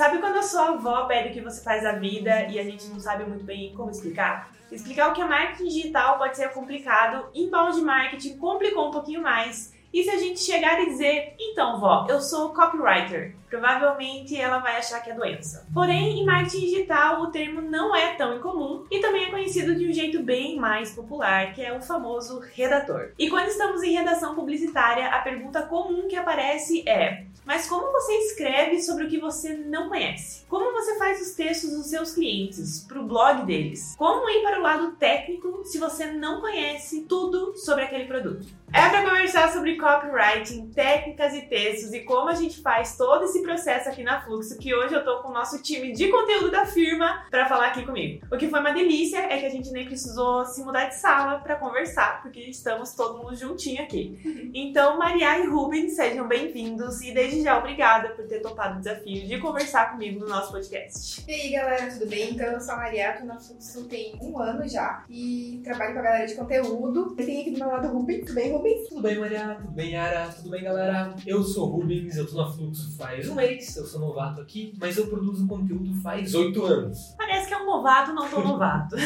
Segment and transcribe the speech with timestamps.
[0.00, 2.86] Sabe quando a sua avó pede o que você faz da vida e a gente
[2.86, 4.50] não sabe muito bem como explicar?
[4.72, 9.74] Explicar o que é marketing digital pode ser complicado, inbound marketing complicou um pouquinho mais.
[9.92, 14.76] E se a gente chegar e dizer, então, vó, eu sou copywriter, provavelmente ela vai
[14.76, 15.66] achar que é doença.
[15.74, 19.86] Porém, em marketing digital, o termo não é tão incomum e também é conhecido de
[19.86, 23.10] um jeito bem mais popular, que é o famoso redator.
[23.18, 28.12] E quando estamos em redação publicitária, a pergunta comum que aparece é: mas como você
[28.18, 30.44] escreve sobre o que você não conhece?
[30.46, 33.94] Como você faz os textos dos seus clientes para o blog deles?
[33.96, 38.46] Como ir para o lado técnico se você não conhece tudo sobre aquele produto?
[38.72, 43.42] É para conversar sobre copywriting, técnicas e textos e como a gente faz todo esse
[43.42, 46.64] processo aqui na Fluxo, que hoje eu tô com o nosso time de conteúdo da
[46.64, 48.24] firma para falar aqui comigo.
[48.30, 51.40] O que foi uma delícia é que a gente nem precisou se mudar de sala
[51.40, 54.50] para conversar, porque estamos todo mundo juntinho aqui.
[54.54, 59.26] Então, Maria e Rubens, sejam bem-vindos e desde já obrigada por ter topado o desafio
[59.26, 61.24] de conversar comigo no nosso podcast.
[61.28, 62.30] E aí, galera, tudo bem?
[62.30, 65.98] Então, eu sou a Maria, tô na Fluxo tem um ano já e trabalho com
[65.98, 67.16] a galera de conteúdo.
[67.18, 68.59] Eu tenho aqui do meu lado o Rubens, tudo bem, Rubens?
[68.60, 69.56] Tudo bem, Maria?
[69.58, 70.28] Tudo bem, Yara?
[70.28, 71.14] Tudo bem, galera?
[71.26, 74.74] Eu sou o Rubens, eu tô na Fluxo faz um mês, eu sou novato aqui,
[74.78, 77.14] mas eu produzo conteúdo faz oito anos.
[77.16, 78.96] Parece que é um novato, não tão novato.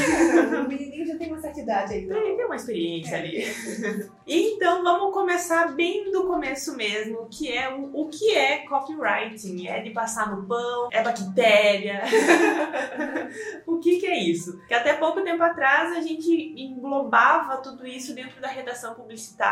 [0.64, 2.18] o menininho já tem uma certa idade aí, né?
[2.18, 3.44] Tem, uma experiência ali.
[4.26, 9.68] então vamos começar bem do começo mesmo, que é o, o que é copywriting?
[9.68, 10.88] É de passar no pão?
[10.90, 12.02] É bactéria?
[13.64, 14.60] o que, que é isso?
[14.66, 19.43] Que até pouco tempo atrás a gente englobava tudo isso dentro da redação publicitária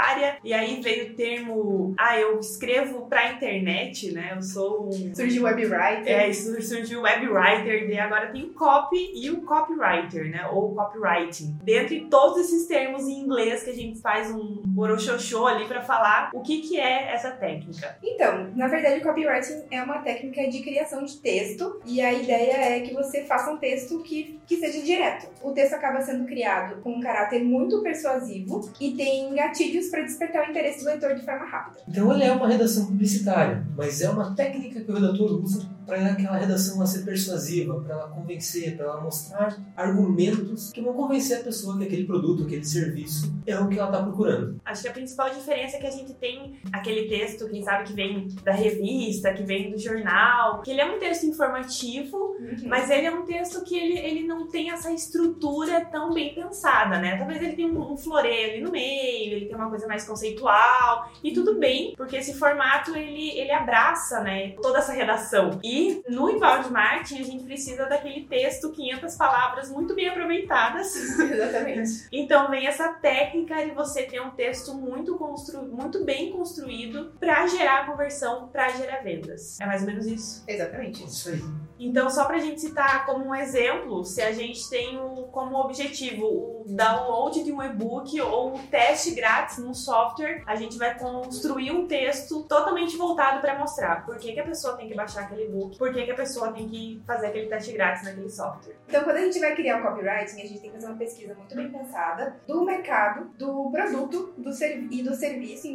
[0.45, 4.33] e aí veio o termo, ah, eu escrevo pra internet, né?
[4.37, 5.15] Eu sou um...
[5.15, 6.07] Surgiu webwriter.
[6.07, 10.48] É, surgiu o webwriter, e agora tem o copy e o copywriter, né?
[10.53, 11.57] Ou copywriting.
[11.63, 16.31] Dentre todos esses termos em inglês que a gente faz um borochochô ali para falar
[16.33, 17.97] o que, que é essa técnica.
[18.03, 22.77] Então, na verdade, o copywriting é uma técnica de criação de texto e a ideia
[22.77, 25.29] é que você faça um texto que, que seja direto.
[25.42, 30.47] O texto acaba sendo criado com um caráter muito persuasivo e tem gatilhos para despertar
[30.47, 31.81] o interesse do leitor de forma rápida.
[31.89, 36.07] Então, ele é uma redação publicitária, mas é uma técnica que o redator usa para
[36.07, 41.42] aquela redação ser persuasiva, para ela convencer, para ela mostrar argumentos que vão convencer a
[41.42, 44.61] pessoa que aquele produto, aquele serviço é o que ela está procurando.
[44.65, 47.92] Acho que a principal diferença é que a gente tem aquele texto, quem sabe, que
[47.92, 52.69] vem da revista, que vem do jornal, que ele é um texto informativo, uhum.
[52.69, 56.98] mas ele é um texto que ele, ele não tem essa estrutura tão bem pensada,
[56.98, 57.17] né?
[57.17, 61.11] Talvez ele tenha um, um floreio ali no meio, ele tem uma coisa mais conceitual,
[61.25, 65.59] e tudo bem, porque esse formato ele, ele abraça, né, toda essa redação.
[65.65, 70.95] E no inbound marketing a gente precisa daquele texto 500 palavras muito bem aproveitadas.
[71.19, 72.09] Exatamente.
[72.13, 75.63] então vem essa técnica de você ter um texto muito constru...
[75.63, 79.59] muito bem construído para gerar conversão, para gerar vendas.
[79.61, 80.45] É mais ou menos isso.
[80.47, 81.05] Exatamente.
[81.05, 81.43] Isso aí.
[81.83, 85.57] Então, só para a gente citar como um exemplo, se a gente tem um, como
[85.57, 90.97] objetivo o download de um e-book ou um teste grátis num software, a gente vai
[90.97, 95.23] construir um texto totalmente voltado para mostrar por que, que a pessoa tem que baixar
[95.23, 98.77] aquele e-book, por que, que a pessoa tem que fazer aquele teste grátis naquele software.
[98.87, 101.35] Então, quando a gente vai criar o copywriting, a gente tem que fazer uma pesquisa
[101.35, 104.53] muito bem pensada do mercado, do produto do
[104.91, 105.67] e do serviço,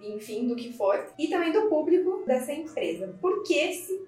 [0.00, 3.14] enfim, do que for, e também do público dessa empresa.
[3.20, 3.64] Por que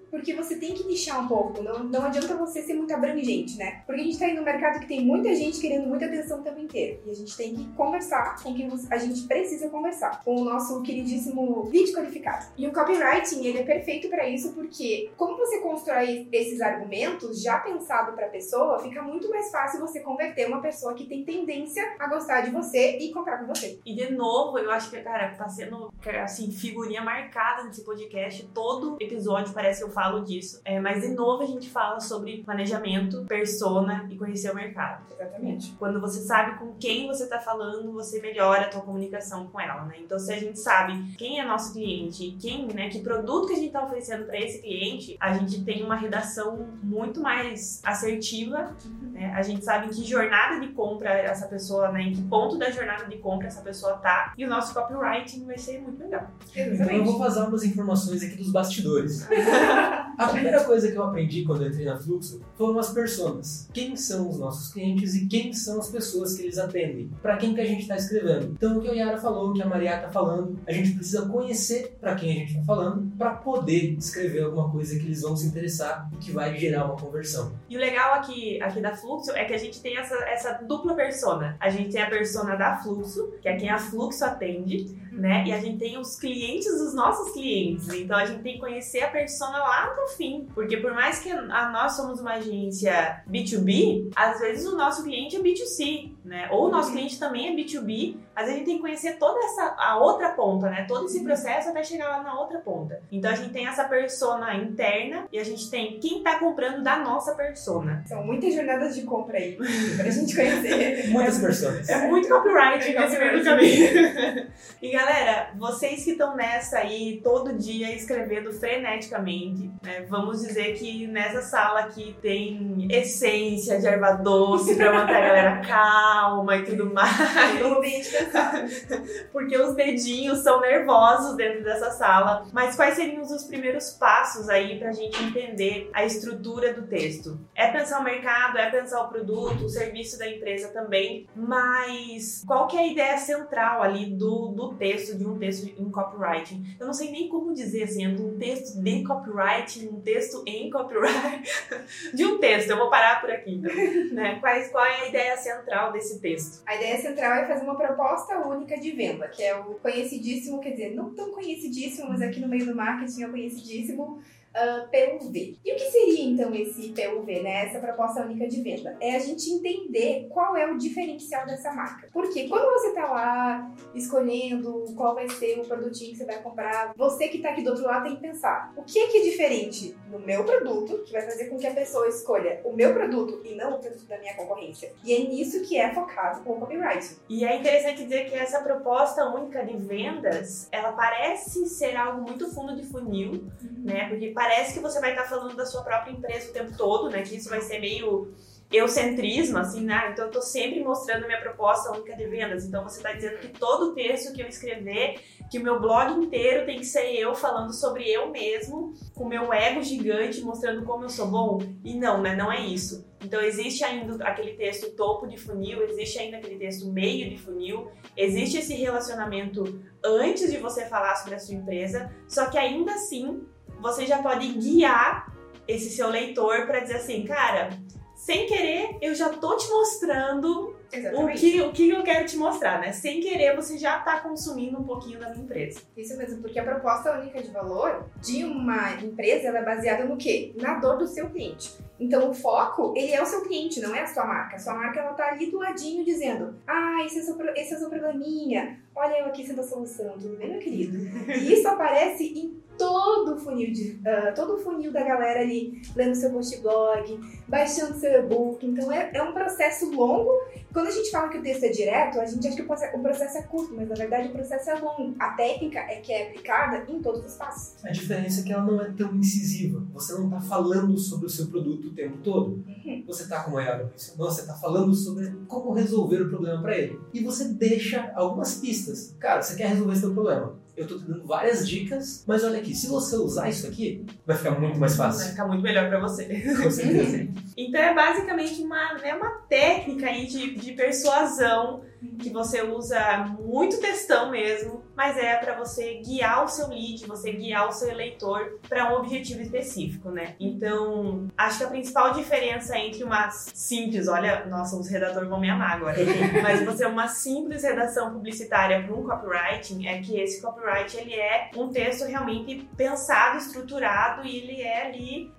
[0.09, 1.46] porque você tem que nichar um pouco.
[1.61, 3.83] Não, não adianta você ser muito abrangente, né?
[3.85, 6.43] Porque a gente tá em um mercado que tem muita gente querendo muita atenção o
[6.43, 7.01] tempo inteiro.
[7.05, 10.23] E a gente tem que conversar com quem a gente precisa conversar.
[10.23, 12.47] Com o nosso queridíssimo vídeo qualificado.
[12.57, 17.59] E o copywriting, ele é perfeito para isso porque, como você constrói esses argumentos já
[17.59, 21.83] pensado para a pessoa, fica muito mais fácil você converter uma pessoa que tem tendência
[21.99, 23.79] a gostar de você e comprar com você.
[23.85, 25.91] E de novo, eu acho que, cara, tá sendo,
[26.23, 28.47] assim, figurinha marcada nesse podcast.
[28.53, 30.61] Todo episódio parece que eu falo disso.
[30.65, 35.05] É, mas de novo a gente fala sobre planejamento, persona e conhecer o mercado.
[35.11, 35.73] Exatamente.
[35.77, 39.85] Quando você sabe com quem você está falando, você melhora a tua comunicação com ela,
[39.85, 39.95] né?
[39.99, 43.57] Então se a gente sabe quem é nosso cliente, quem, né, que produto que a
[43.57, 48.75] gente está oferecendo para esse cliente, a gente tem uma redação muito mais assertiva,
[49.11, 49.33] né?
[49.35, 52.69] A gente sabe em que jornada de compra essa pessoa, né, em que ponto da
[52.69, 56.27] jornada de compra essa pessoa tá, e o nosso copywriting vai ser muito legal.
[56.55, 56.81] Exatamente.
[56.81, 59.27] Então eu vou fazer umas informações aqui dos bastidores.
[60.17, 63.69] A primeira coisa que eu aprendi quando eu entrei na Fluxo foram as personas.
[63.73, 67.09] Quem são os nossos clientes e quem são as pessoas que eles atendem?
[67.21, 68.53] Para quem que a gente está escrevendo?
[68.57, 71.27] Então, o que a Yara falou, o que a Maria está falando, a gente precisa
[71.27, 75.35] conhecer para quem a gente está falando para poder escrever alguma coisa que eles vão
[75.35, 77.53] se interessar e que vai gerar uma conversão.
[77.69, 80.93] E o legal aqui, aqui da Fluxo é que a gente tem essa, essa dupla
[80.93, 81.57] persona.
[81.59, 85.43] A gente tem a persona da Fluxo, que é quem a Fluxo atende, né?
[85.47, 87.87] E a gente tem os clientes dos nossos clientes.
[87.89, 90.47] Então, a gente tem que conhecer a persona lá no fim.
[90.53, 95.35] Porque por mais que a nós somos uma agência B2B, às vezes o nosso cliente
[95.35, 96.49] é B2C, né?
[96.51, 99.75] Ou o nosso cliente também é B2B, vezes a gente tem que conhecer toda essa
[99.77, 100.85] a outra ponta, né?
[100.87, 103.01] Todo esse processo até chegar lá na outra ponta.
[103.11, 106.97] Então a gente tem essa persona interna e a gente tem quem tá comprando da
[106.97, 108.03] nossa persona.
[108.05, 109.57] São muitas jornadas de compra aí
[109.97, 111.07] pra gente conhecer.
[111.09, 111.89] Muitas pessoas.
[111.89, 114.47] É muito copyright É nesse meio do caminho.
[114.81, 120.05] e galera, vocês que estão nessa aí todo dia escrevendo freneticamente, né?
[120.09, 125.61] Vamos dizer que nessa sala aqui tem essência de erva doce pra manter a galera
[125.61, 127.59] calma e tudo mais.
[127.59, 128.26] No ambiente pensado.
[129.31, 132.45] Porque os dedinhos são nervosos dentro dessa sala.
[132.51, 137.39] Mas quais seriam os primeiros passos aí pra gente entender a estrutura do texto?
[137.55, 142.67] É pensar o mercado, é pensar o produto, o serviço da empresa também, mas qual
[142.67, 146.63] que é a ideia central ali do, do texto, de um texto em copywriting?
[146.79, 150.43] Eu não sei nem como dizer assim, é de um texto de copywriting, um texto
[150.45, 151.49] em copyright,
[152.13, 153.73] de um texto, eu vou parar por aqui, então,
[154.13, 154.37] né?
[154.39, 156.63] Quais, qual é a ideia central desse texto?
[156.65, 158.16] A ideia central é fazer uma proposta
[158.47, 162.47] única de venda, que é o conhecidíssimo, quer dizer, não tão conhecidíssimo, mas aqui no
[162.47, 164.21] meio do marketing é conhecidíssimo
[164.57, 165.59] ah, PUV.
[165.63, 167.67] E o que seria então esse PUV, né?
[167.67, 168.97] Essa proposta única de venda?
[168.99, 172.09] É a gente entender qual é o diferencial dessa marca.
[172.11, 176.93] Porque quando você tá lá escolhendo qual vai ser o produtinho que você vai comprar,
[176.97, 179.21] você que tá aqui do outro lado tem que pensar: o que é que é
[179.21, 183.39] diferente no meu produto que vai fazer com que a pessoa escolha o meu produto
[183.45, 184.91] e não o produto da minha concorrência?
[185.03, 187.17] E é nisso que é focado o copywriting.
[187.29, 192.49] E é interessante dizer que essa proposta única de vendas, ela parece ser algo muito
[192.51, 193.45] fundo de funil,
[193.83, 194.09] né?
[194.09, 197.21] Porque parece que você vai estar falando da sua própria empresa o tempo todo, né?
[197.21, 198.33] Que isso vai ser meio
[198.71, 200.09] eucentrismo, assim, né?
[200.11, 202.65] Então eu tô sempre mostrando minha proposta única de vendas.
[202.65, 206.65] Então você tá dizendo que todo texto que eu escrever, que o meu blog inteiro
[206.65, 211.09] tem que ser eu falando sobre eu mesmo, com meu ego gigante, mostrando como eu
[211.09, 211.59] sou bom.
[211.83, 212.35] E não, né?
[212.35, 213.07] Não é isso.
[213.23, 217.89] Então existe ainda aquele texto topo de funil, existe ainda aquele texto meio de funil,
[218.15, 223.41] existe esse relacionamento antes de você falar sobre a sua empresa, só que ainda assim
[223.81, 225.33] você já pode guiar
[225.67, 227.69] esse seu leitor para dizer assim, cara,
[228.15, 230.75] sem querer eu já tô te mostrando
[231.13, 232.91] o que, o que eu quero te mostrar, né?
[232.91, 235.81] Sem querer você já tá consumindo um pouquinho da minha empresa.
[235.95, 240.17] Isso mesmo, porque a proposta única de valor de uma empresa ela é baseada no
[240.17, 240.53] quê?
[240.59, 241.77] Na dor do seu cliente.
[241.99, 244.55] Então o foco, ele é o seu cliente, não é a sua marca.
[244.55, 247.73] A sua marca ela tá ali do ladinho dizendo: "Ah, esse é o seu, esse
[247.73, 248.79] é o seu probleminha.
[248.95, 250.97] Olha eu aqui sendo a solução, tudo bem, meu querido?"
[251.27, 255.81] E isso aparece em todo o funil de ah, todo o funil da galera ali
[255.95, 258.65] lendo seu post blog, baixando seu e-book.
[258.65, 260.31] Então é, é um processo longo.
[260.71, 263.37] Quando a gente fala que o texto é direto, a gente acha que o processo
[263.37, 265.15] é curto, mas na verdade o processo é longo.
[265.19, 267.83] A técnica é que é aplicada em todos os passos.
[267.83, 269.81] A diferença é que ela não é tão incisiva.
[269.93, 272.63] Você não está falando sobre o seu produto o tempo todo.
[273.05, 276.99] Você está, a Yara mencionou, você está falando sobre como resolver o problema para ele.
[277.13, 279.15] E você deixa algumas pistas.
[279.19, 280.55] Cara, você quer resolver seu problema.
[280.75, 284.37] Eu estou te dando várias dicas, mas olha aqui, se você usar isso aqui, vai
[284.37, 285.31] ficar muito mais Vai fácil.
[285.31, 286.25] ficar muito melhor para você.
[286.61, 287.27] Com certeza.
[287.59, 291.81] Então é basicamente uma, né, uma técnica aí de, de persuasão
[292.19, 297.31] que você usa muito textão mesmo, mas é para você guiar o seu lead, você
[297.31, 300.35] guiar o seu eleitor para um objetivo específico, né?
[300.39, 305.51] Então, acho que a principal diferença entre uma simples, olha, nossa, os redatores vão me
[305.51, 305.97] amar agora,
[306.41, 311.51] mas você uma simples redação publicitária para um copywriting é que esse copyright ele é
[311.55, 315.31] um texto realmente pensado, estruturado e ele é ali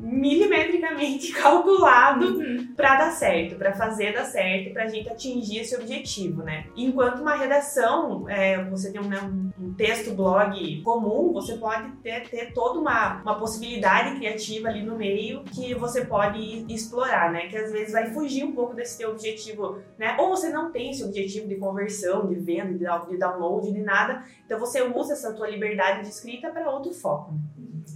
[1.32, 2.38] calculado
[2.76, 6.66] para dar certo, para fazer dar certo, para a gente atingir esse objetivo, né?
[6.76, 12.28] Enquanto uma redação, é, você tem um, né, um- texto blog comum, você pode ter,
[12.28, 17.46] ter toda uma, uma possibilidade criativa ali no meio que você pode explorar, né?
[17.48, 20.16] Que às vezes vai fugir um pouco desse teu objetivo, né?
[20.18, 23.80] Ou você não tem esse objetivo de conversão, de venda, de down- de download, de
[23.80, 24.24] nada.
[24.44, 27.34] Então você usa essa tua liberdade de escrita para outro foco.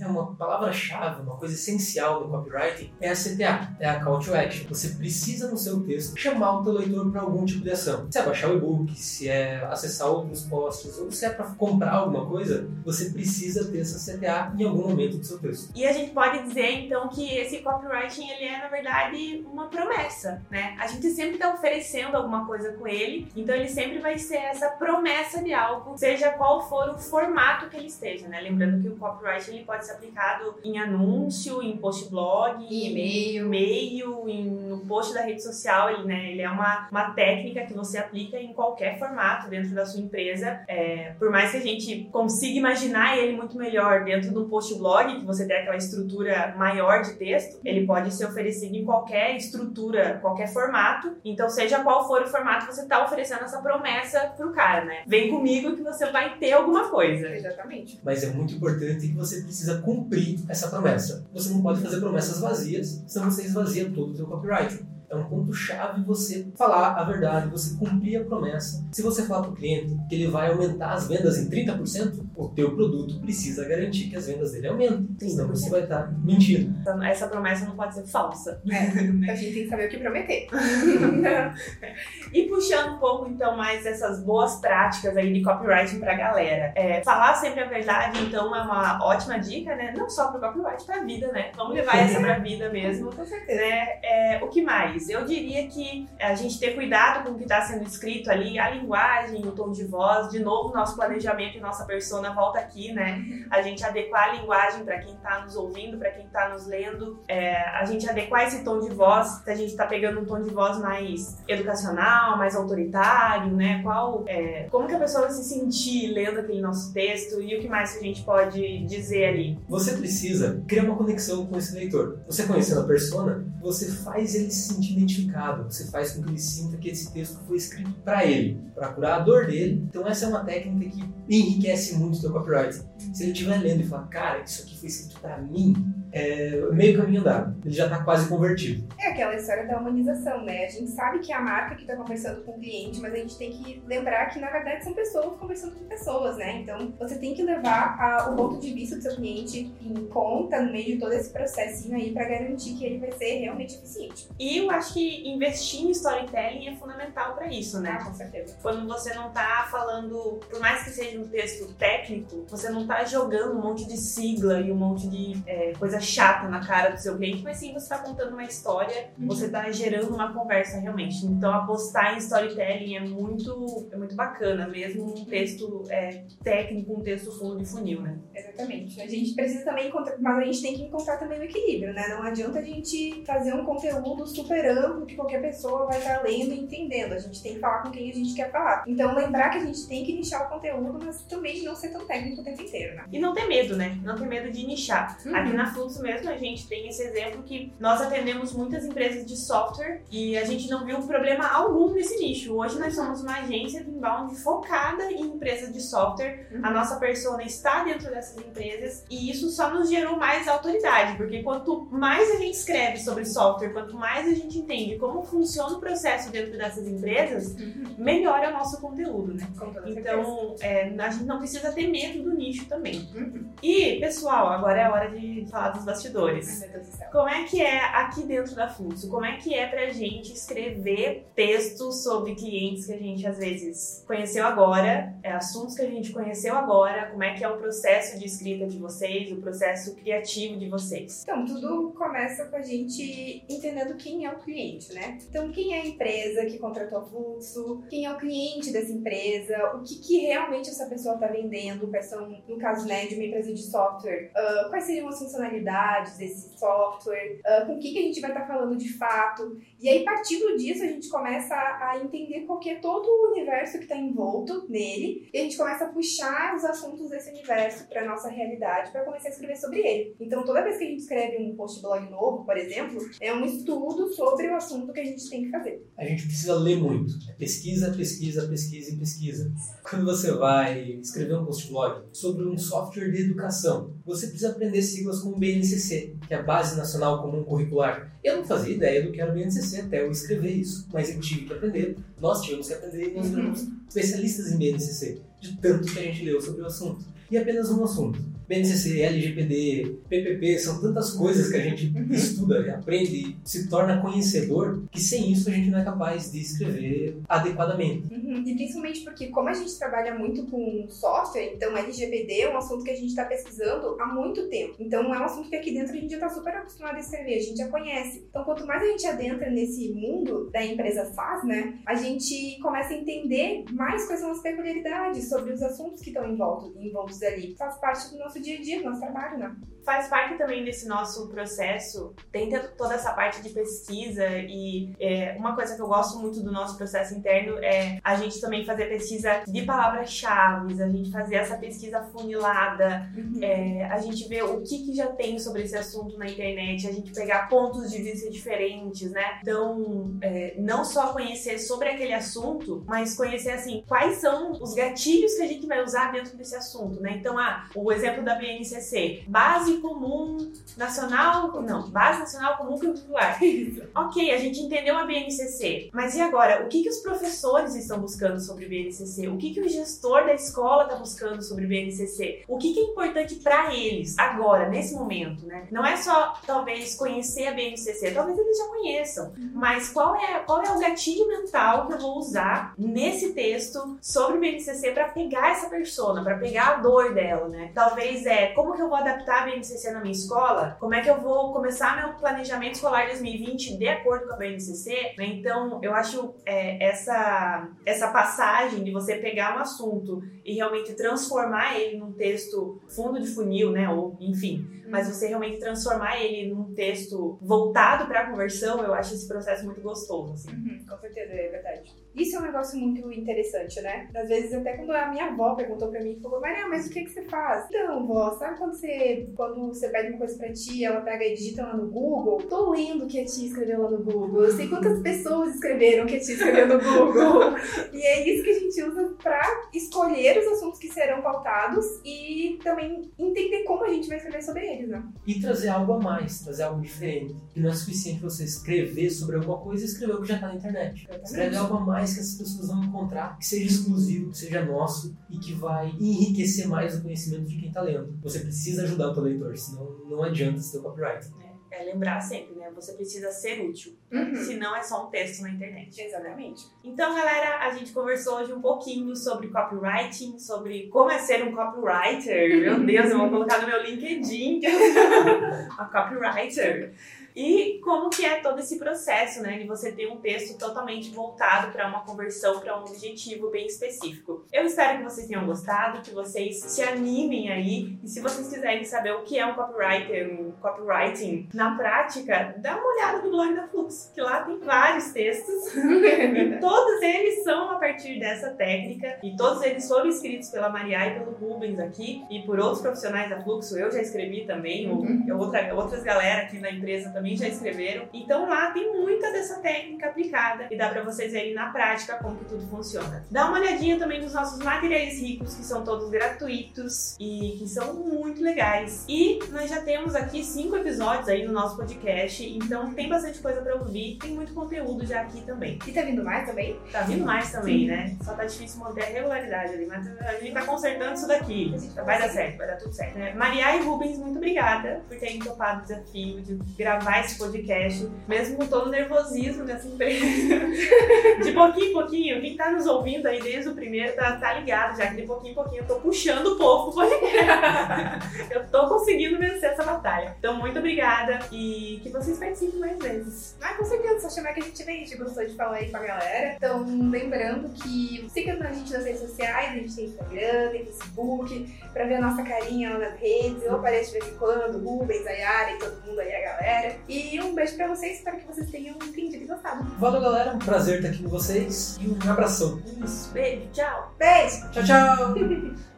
[0.02, 4.34] É uma palavra-chave, uma coisa essencial do copywriting é a CTA, é a Call to
[4.34, 4.66] Action.
[4.68, 8.08] Você precisa no seu texto chamar o teu leitor para algum tipo de ação.
[8.10, 11.92] Se é baixar o e-book, se é acessar outros posts, ou se é para comprar
[11.92, 15.70] alguma coisa, você precisa ter essa CTA em algum momento do seu texto.
[15.72, 20.42] E a gente pode dizer então que esse copywriting ele é na verdade uma promessa,
[20.50, 20.74] né?
[20.80, 24.68] A gente sempre está oferecendo alguma coisa com ele, então ele sempre vai ser essa
[24.70, 28.40] promessa de algo, seja qual for o formato que ele esteja, né?
[28.40, 32.90] Lembrando que o copywriting ele pode se ser aplicado em anúncio, em post blog, Em
[32.90, 33.46] e-mail.
[33.46, 35.90] e-mail, em, no post da rede social.
[35.90, 39.84] Ele, né, ele é uma, uma técnica que você aplica em qualquer formato dentro da
[39.84, 40.60] sua empresa.
[40.68, 45.20] É, por mais que a gente consiga imaginar ele muito melhor dentro do post blog,
[45.20, 50.18] que você tem aquela estrutura maior de texto, ele pode ser oferecido em qualquer estrutura,
[50.20, 51.16] qualquer formato.
[51.24, 55.02] Então, seja qual for o formato, você está oferecendo essa promessa pro cara, né?
[55.06, 57.28] Vem comigo que você vai ter alguma coisa.
[57.28, 58.00] Exatamente.
[58.04, 61.24] Mas é muito importante que você precisa cumprir essa promessa.
[61.32, 64.84] Você não pode fazer promessas vazias, senão você esvazia todo o seu copyright.
[65.12, 68.82] É um ponto-chave você falar a verdade, você cumprir a promessa.
[68.92, 72.48] Se você falar para o cliente que ele vai aumentar as vendas em 30%, o
[72.48, 75.28] teu produto precisa garantir que as vendas dele aumentem.
[75.28, 76.74] Senão você vai estar mentindo.
[76.80, 78.62] Então, Essa promessa não pode ser falsa.
[78.72, 80.46] É, a gente tem que saber o que prometer.
[82.32, 86.72] E puxando um pouco, então, mais dessas boas práticas aí de copywriting pra galera.
[86.74, 89.92] É, falar sempre a verdade, então, é uma ótima dica, né?
[89.94, 91.52] Não só pro copyright, pra vida, né?
[91.54, 93.12] Vamos levar essa pra vida mesmo.
[93.14, 93.60] Com certeza.
[93.60, 93.88] Né?
[94.02, 95.01] É, o que mais?
[95.08, 98.70] Eu diria que a gente ter cuidado com o que está sendo escrito ali, a
[98.70, 103.24] linguagem, o tom de voz, de novo, nosso planejamento e nossa persona volta aqui, né?
[103.50, 107.22] A gente adequar a linguagem para quem está nos ouvindo, para quem está nos lendo,
[107.28, 110.40] é, a gente adequar esse tom de voz, se a gente está pegando um tom
[110.40, 113.80] de voz mais educacional, mais autoritário, né?
[113.82, 117.60] Qual, é, como que a pessoa vai se sentir lendo aquele nosso texto e o
[117.60, 119.58] que mais a gente pode dizer ali?
[119.68, 122.18] Você precisa criar uma conexão com esse leitor.
[122.26, 126.38] Você conhecendo a persona, você faz ele se sentir identificado, você faz com que ele
[126.38, 129.84] sinta que esse texto foi escrito para ele, para curar a dor dele.
[129.88, 132.82] Então essa é uma técnica que enriquece muito o teu copyright.
[133.12, 135.74] Se ele estiver lendo e falar, cara, isso aqui foi escrito para mim,
[136.12, 137.56] é meio caminho andado.
[137.64, 138.86] Ele já está quase convertido.
[138.98, 140.66] É aquela história da humanização, né?
[140.66, 143.16] A gente sabe que é a marca que está conversando com o cliente, mas a
[143.16, 146.60] gente tem que lembrar que, na verdade, são pessoas conversando com pessoas, né?
[146.60, 150.60] Então, você tem que levar a- o ponto de vista do seu cliente em conta
[150.60, 154.28] no meio de todo esse processinho aí para garantir que ele vai ser realmente eficiente.
[154.38, 157.96] E eu acho que investir em storytelling é fundamental para isso, né?
[158.00, 158.56] Ah, com certeza.
[158.62, 163.04] quando você não tá falando, por mais que seja um texto técnico, você não tá
[163.04, 166.98] jogando um monte de sigla e um monte de é, coisa chata na cara do
[166.98, 171.24] seu cliente, mas sim você tá contando uma história, você tá gerando uma conversa realmente.
[171.24, 177.02] Então apostar em storytelling é muito, é muito bacana, mesmo um texto é, técnico, um
[177.02, 178.18] texto fundo de funil, né?
[178.34, 179.00] Exatamente.
[179.00, 182.08] A gente precisa também encontrar, mas a gente tem que encontrar também o equilíbrio, né?
[182.08, 186.52] Não adianta a gente fazer um conteúdo super amplo que qualquer pessoa vai estar lendo
[186.52, 187.12] e entendendo.
[187.12, 188.84] A gente tem que falar com quem a gente quer falar.
[188.86, 192.06] Então, lembrar que a gente tem que nichar o conteúdo, mas também não ser tão
[192.06, 193.04] técnico o tempo inteiro, né?
[193.12, 193.98] E não ter medo, né?
[194.02, 195.18] Não ter medo de nichar.
[195.24, 195.34] Uhum.
[195.34, 200.02] Aqui na Mesmo a gente tem esse exemplo que nós atendemos muitas empresas de software
[200.10, 202.54] e a gente não viu problema algum nesse nicho.
[202.54, 206.48] Hoje nós somos uma agência de inbound focada em empresas de software.
[206.52, 206.60] Uhum.
[206.64, 211.42] A nossa persona está dentro dessas empresas e isso só nos gerou mais autoridade, porque
[211.42, 215.80] quanto mais a gente escreve sobre software, quanto mais a gente entende como funciona o
[215.80, 217.56] processo dentro dessas empresas,
[217.98, 219.46] melhor é o nosso conteúdo, né?
[219.86, 223.08] Então, é, a gente não precisa ter medo do nicho também.
[223.14, 223.50] Uhum.
[223.62, 226.64] E, pessoal, agora é a hora de falar dos Bastidores.
[227.10, 229.08] Como é que é aqui dentro da Fluxo?
[229.08, 234.04] Como é que é pra gente escrever textos sobre clientes que a gente às vezes
[234.06, 238.18] conheceu agora, é, assuntos que a gente conheceu agora, como é que é o processo
[238.18, 241.22] de escrita de vocês, o processo criativo de vocês?
[241.22, 245.18] Então, tudo começa com a gente entendendo quem é o cliente, né?
[245.28, 249.74] Então, quem é a empresa que contratou a Fluxo, quem é o cliente dessa empresa,
[249.74, 253.24] o que, que realmente essa pessoa está vendendo, quais são, no caso né, de uma
[253.24, 255.71] empresa de software, ah, quais seriam as funcionalidades
[256.18, 259.58] desse software, ah, com o que, que a gente vai estar falando de fato.
[259.80, 263.32] E aí, partindo disso, a gente começa a a entender qual que é todo o
[263.32, 267.86] universo que está envolto nele, e a gente começa a puxar os assuntos desse universo
[267.88, 270.16] para nossa realidade, para começar a escrever sobre ele.
[270.20, 273.44] Então, toda vez que a gente escreve um post blog novo, por exemplo, é um
[273.44, 275.86] estudo sobre o assunto que a gente tem que fazer.
[275.96, 277.12] A gente precisa ler muito.
[277.28, 279.52] É pesquisa, pesquisa, pesquisa e pesquisa.
[279.88, 284.82] Quando você vai escrever um post blog sobre um software de educação, você precisa aprender
[284.82, 288.12] siglas como BNCC, que é a Base Nacional Comum Curricular.
[288.22, 291.20] Eu não fazia ideia do que era o BNCC até eu escrever isso, mas eu
[291.20, 291.96] tive que aprender.
[292.22, 293.32] Nós tivemos que aprender e nós Uhum.
[293.34, 297.04] viramos especialistas em BNCC, de tanto que a gente leu sobre o assunto.
[297.30, 298.20] E apenas um assunto.
[298.46, 304.82] BNCC, LGPD, PPP, são tantas coisas que a gente estuda, aprende e se torna conhecedor,
[304.90, 308.12] que sem isso a gente não é capaz de escrever adequadamente.
[308.12, 308.42] Uhum.
[308.46, 312.84] E principalmente porque, como a gente trabalha muito com software, então LGPD é um assunto
[312.84, 314.74] que a gente está pesquisando há muito tempo.
[314.78, 317.36] Então, é um assunto que aqui dentro a gente já está super acostumado a escrever,
[317.38, 318.22] a gente já conhece.
[318.28, 322.11] Então, quanto mais a gente adentra nesse mundo da empresa SaaS, né, a gente
[322.60, 327.22] começa a entender mais quais são as peculiaridades sobre os assuntos que estão envoltos, envoltos
[327.22, 327.54] ali.
[327.56, 329.56] Faz parte do nosso dia a dia, do nosso trabalho, né?
[329.84, 335.54] faz parte também desse nosso processo, tem toda essa parte de pesquisa e é, uma
[335.54, 339.42] coisa que eu gosto muito do nosso processo interno é a gente também fazer pesquisa
[339.46, 343.42] de palavras-chave, a gente fazer essa pesquisa funilada, uhum.
[343.42, 346.92] é, a gente ver o que, que já tem sobre esse assunto na internet, a
[346.92, 349.40] gente pegar pontos de vista diferentes, né?
[349.42, 355.34] Então, é, não só conhecer sobre aquele assunto, mas conhecer assim quais são os gatilhos
[355.34, 357.16] que a gente vai usar dentro desse assunto, né?
[357.18, 363.38] Então, ah, o exemplo da BNCC, base comum nacional, não, base nacional comum curricular.
[363.94, 366.64] ok, a gente entendeu a BNCC, mas e agora?
[366.64, 369.28] O que, que os professores estão buscando sobre BNCC?
[369.28, 372.44] O que, que o gestor da escola está buscando sobre BNCC?
[372.48, 375.68] O que, que é importante para eles agora, nesse momento, né?
[375.70, 379.50] Não é só, talvez, conhecer a BNCC, talvez eles já conheçam, uhum.
[379.54, 384.38] mas qual é, qual é o gatilho mental que eu vou usar nesse texto sobre
[384.38, 387.70] BNCC para pegar essa persona, para pegar a dor dela, né?
[387.74, 391.10] Talvez é como que eu vou adaptar a BNCC na minha escola, como é que
[391.10, 395.14] eu vou começar meu planejamento escolar 2020 de acordo com a BNCC?
[395.16, 395.26] Né?
[395.26, 401.78] Então, eu acho é, essa, essa passagem de você pegar um assunto e realmente transformar
[401.78, 403.88] ele num texto fundo de funil, né?
[403.88, 409.14] Ou, enfim, mas você realmente transformar ele num texto voltado para a conversão, eu acho
[409.14, 410.34] esse processo muito gostoso.
[410.34, 410.50] Assim.
[410.50, 411.71] Uhum, com certeza, é verdade.
[412.14, 414.08] Isso é um negócio muito interessante, né?
[414.14, 417.04] Às vezes, até quando a minha avó perguntou pra mim, falou, Maria, mas o que,
[417.04, 417.66] que você faz?
[417.68, 421.34] Então, vó, sabe quando você, quando você pede uma coisa pra tia, ela pega e
[421.34, 422.38] digita lá no Google?
[422.48, 424.44] Tô lendo o que a tia escreveu lá no Google.
[424.44, 427.56] Eu sei quantas pessoas escreveram o que a tia escreveu no Google.
[427.92, 432.58] e é isso que a gente usa pra escolher os assuntos que serão pautados e
[432.62, 435.02] também entender como a gente vai escrever sobre eles, né?
[435.26, 437.34] E trazer algo a mais, trazer algo diferente.
[437.54, 440.48] Que não é suficiente você escrever sobre alguma coisa e escrever o que já tá
[440.48, 441.08] na internet.
[441.24, 445.16] Escreve algo a mais que essas pessoas vão encontrar, que seja exclusivo, que seja nosso
[445.30, 448.18] e que vai enriquecer mais o conhecimento de quem está lendo.
[448.22, 451.28] Você precisa ajudar o teu leitor, senão não adianta ser copyright.
[451.70, 452.70] É, é lembrar sempre, né?
[452.74, 453.96] Você precisa ser útil.
[454.12, 454.34] Uhum.
[454.34, 456.00] Senão é só um texto na internet.
[456.00, 456.66] Exatamente.
[456.84, 461.54] Então, galera, a gente conversou hoje um pouquinho sobre copywriting, sobre como é ser um
[461.54, 462.60] copywriter.
[462.60, 464.60] Meu Deus, eu vou colocar no meu LinkedIn.
[465.78, 466.92] a copywriter.
[467.34, 471.72] E como que é todo esse processo, né, de você ter um texto totalmente voltado
[471.72, 474.44] para uma conversão, para um objetivo bem específico.
[474.52, 477.98] Eu espero que vocês tenham gostado, que vocês se animem aí.
[478.02, 482.76] E se vocês quiserem saber o que é um copywriter, um copywriting na prática, dá
[482.76, 485.74] uma olhada no blog da Flux, que lá tem vários textos.
[485.74, 491.06] e todos eles são a partir dessa técnica e todos eles foram escritos pela Maria
[491.06, 493.78] e pelo Rubens aqui e por outros profissionais da Fluxo.
[493.78, 495.26] Eu já escrevi também, uhum.
[495.30, 498.08] ou, outra, outras galera aqui na empresa também também já escreveram.
[498.12, 502.36] Então lá tem muita dessa técnica aplicada e dá para vocês verem na prática como
[502.36, 503.24] que tudo funciona.
[503.30, 507.94] Dá uma olhadinha também nos nossos materiais ricos, que são todos gratuitos e que são
[507.94, 509.04] muito legais.
[509.08, 513.62] E nós já temos aqui cinco episódios aí no nosso podcast, então tem bastante coisa
[513.62, 515.78] para ouvir, tem muito conteúdo já aqui também.
[515.86, 516.76] E tá vindo mais também?
[516.90, 518.16] Tá vindo mais também, né?
[518.22, 521.72] Só tá difícil manter a regularidade ali, mas a gente tá consertando isso daqui.
[522.04, 523.16] Vai dar certo, vai dar tudo certo.
[523.16, 523.32] Né?
[523.34, 528.10] Maria e Rubens, muito obrigada por terem topado o desafio de gravar gravar esse podcast,
[528.26, 530.24] mesmo com todo o nervosismo dessa empresa.
[531.44, 534.96] de pouquinho em pouquinho, quem tá nos ouvindo aí desde o primeiro tá, tá ligado
[534.96, 537.02] já que de pouquinho em pouquinho eu tô puxando o povo
[538.50, 540.34] eu tô conseguindo vencer essa batalha.
[540.38, 543.56] Então, muito obrigada e que vocês participem mais vezes.
[543.60, 545.90] Ah, com certeza, só chamar que a gente vem, a gente gostou de falar aí
[545.90, 546.54] com a galera.
[546.56, 551.74] Então, lembrando que siga a gente nas redes sociais, a gente tem Instagram, tem Facebook,
[551.92, 553.62] pra ver a nossa carinha lá nas redes.
[553.62, 557.01] Eu apareço de vez em quando, Rubens, a Yara e todo mundo aí, a galera.
[557.08, 559.84] E um beijo pra vocês, espero que vocês tenham entendido e gostado.
[559.98, 560.54] Valeu, galera.
[560.54, 562.80] Um prazer estar aqui com vocês e um abração.
[563.04, 564.14] Isso, beijo, tchau.
[564.18, 564.70] Beijo.
[564.70, 565.34] Tchau, tchau.